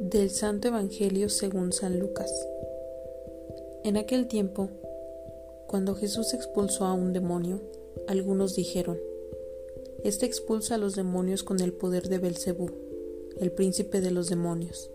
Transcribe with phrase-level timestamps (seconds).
[0.00, 2.30] Del Santo Evangelio según San Lucas.
[3.84, 4.68] En aquel tiempo,
[5.68, 7.60] cuando Jesús expulsó a un demonio,
[8.08, 8.98] algunos dijeron:
[10.02, 12.70] Este expulsa a los demonios con el poder de Belcebú,
[13.38, 14.90] el príncipe de los demonios.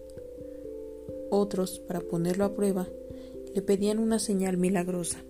[1.30, 2.89] Otros, para ponerlo a prueba,
[3.53, 5.23] le pedían una señal milagrosa.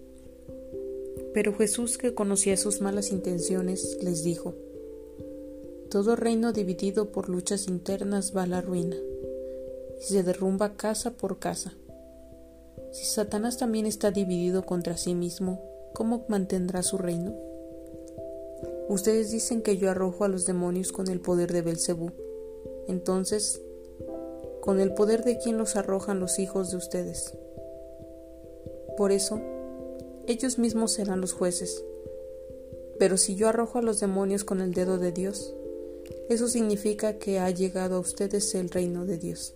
[1.33, 4.55] Pero Jesús, que conocía sus malas intenciones, les dijo:
[5.91, 8.97] Todo reino dividido por luchas internas va a la ruina
[9.99, 11.73] y se derrumba casa por casa.
[12.91, 15.61] Si Satanás también está dividido contra sí mismo,
[15.93, 17.35] ¿cómo mantendrá su reino?
[18.87, 22.11] Ustedes dicen que yo arrojo a los demonios con el poder de Belcebú.
[22.87, 23.61] Entonces,
[24.61, 27.33] ¿con el poder de quién los arrojan los hijos de ustedes?
[28.97, 29.39] Por eso,
[30.25, 31.83] ellos mismos serán los jueces.
[32.97, 35.53] Pero si yo arrojo a los demonios con el dedo de Dios,
[36.27, 39.55] eso significa que ha llegado a ustedes el reino de Dios.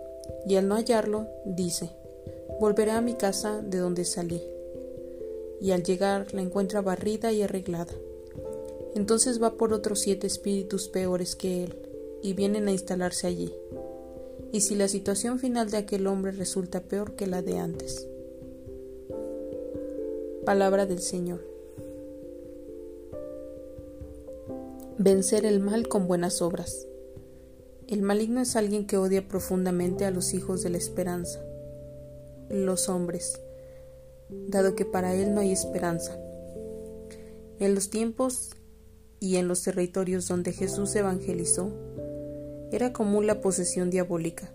[0.47, 1.91] y al no hallarlo, dice,
[2.59, 4.41] volveré a mi casa de donde salí.
[5.59, 7.93] Y al llegar la encuentra barrida y arreglada.
[8.95, 11.75] Entonces va por otros siete espíritus peores que él,
[12.21, 13.53] y vienen a instalarse allí.
[14.51, 18.07] Y si la situación final de aquel hombre resulta peor que la de antes.
[20.45, 21.39] Palabra del Señor.
[24.97, 26.87] Vencer el mal con buenas obras.
[27.91, 31.43] El maligno es alguien que odia profundamente a los hijos de la esperanza,
[32.49, 33.41] los hombres,
[34.29, 36.17] dado que para él no hay esperanza.
[37.59, 38.51] En los tiempos
[39.19, 41.69] y en los territorios donde Jesús evangelizó,
[42.71, 44.53] era común la posesión diabólica,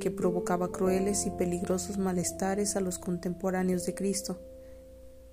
[0.00, 4.40] que provocaba crueles y peligrosos malestares a los contemporáneos de Cristo,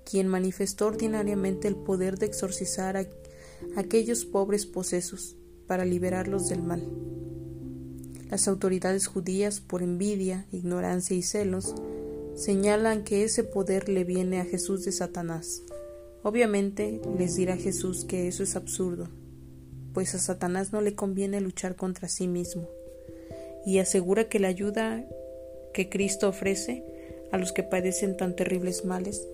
[0.04, 3.08] quien manifestó ordinariamente el poder de exorcizar a
[3.76, 5.34] aquellos pobres posesos
[5.66, 7.19] para liberarlos del mal.
[8.30, 11.74] Las autoridades judías, por envidia, ignorancia y celos,
[12.36, 15.62] señalan que ese poder le viene a Jesús de Satanás.
[16.22, 19.08] Obviamente les dirá Jesús que eso es absurdo,
[19.92, 22.68] pues a Satanás no le conviene luchar contra sí mismo,
[23.66, 25.04] y asegura que la ayuda
[25.74, 26.84] que Cristo ofrece
[27.32, 29.26] a los que padecen tan terribles males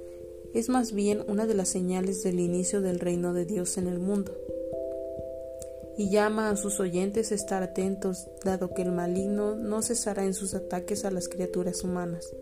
[0.54, 3.98] es más bien una de las señales del inicio del reino de Dios en el
[3.98, 4.34] mundo
[5.96, 10.34] y llama a sus oyentes a estar atentos, dado que el maligno no cesará en
[10.34, 12.34] sus ataques a las criaturas humanas,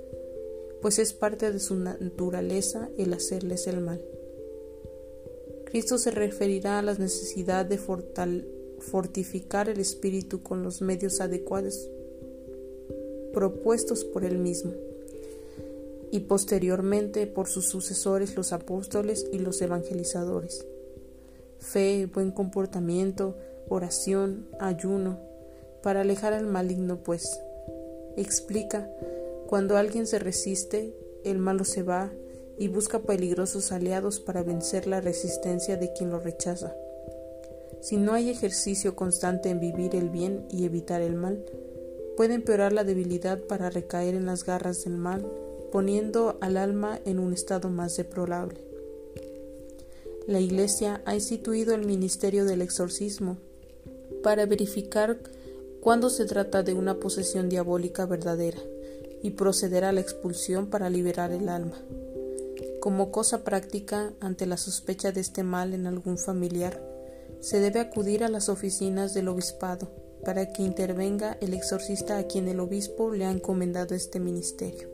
[0.82, 4.02] pues es parte de su naturaleza el hacerles el mal.
[5.66, 11.88] Cristo se referirá a la necesidad de fortificar el espíritu con los medios adecuados
[13.32, 14.72] propuestos por él mismo
[16.12, 20.64] y posteriormente por sus sucesores los apóstoles y los evangelizadores
[21.64, 23.36] fe, buen comportamiento,
[23.68, 25.18] oración, ayuno,
[25.82, 27.40] para alejar al maligno, pues.
[28.16, 28.90] Explica,
[29.46, 30.94] cuando alguien se resiste,
[31.24, 32.12] el malo se va
[32.58, 36.74] y busca peligrosos aliados para vencer la resistencia de quien lo rechaza.
[37.80, 41.44] Si no hay ejercicio constante en vivir el bien y evitar el mal,
[42.16, 45.30] puede empeorar la debilidad para recaer en las garras del mal,
[45.72, 48.60] poniendo al alma en un estado más deplorable.
[50.26, 53.36] La Iglesia ha instituido el ministerio del exorcismo
[54.24, 55.18] para verificar
[55.82, 58.58] cuando se trata de una posesión diabólica verdadera
[59.22, 61.76] y proceder a la expulsión para liberar el alma.
[62.80, 66.82] Como cosa práctica, ante la sospecha de este mal en algún familiar,
[67.40, 69.90] se debe acudir a las oficinas del obispado
[70.24, 74.93] para que intervenga el exorcista a quien el obispo le ha encomendado este ministerio.